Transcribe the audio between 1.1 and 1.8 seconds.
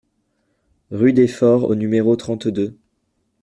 des Fords au